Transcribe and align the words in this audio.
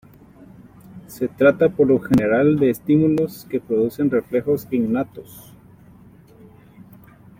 Se 1.05 1.27
trata 1.27 1.69
por 1.69 1.85
lo 1.85 1.99
general 1.99 2.57
de 2.57 2.71
estímulos 2.71 3.45
que 3.47 3.59
producen 3.59 4.09
reflejos 4.09 4.67
innatos. 4.71 5.53